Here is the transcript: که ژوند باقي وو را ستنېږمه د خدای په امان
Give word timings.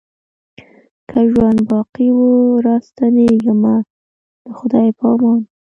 که 1.09 1.19
ژوند 1.31 1.59
باقي 1.71 2.07
وو 2.15 2.31
را 2.65 2.75
ستنېږمه 2.87 3.75
د 4.45 4.47
خدای 4.59 4.87
په 4.97 5.05
امان 5.13 5.41